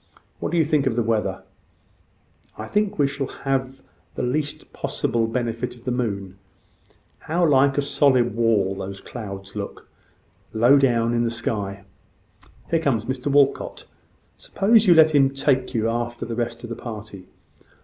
[0.39, 1.43] What do you think of the weather?"
[2.57, 3.83] "I think we shall have
[4.15, 6.39] the least possible benefit of the moon.
[7.19, 9.87] How like a solid wall those clouds look,
[10.53, 11.83] low down in the sky!
[12.71, 13.85] Here comes Mr Walcot.
[14.37, 17.27] Suppose you let him take you after the rest of the party?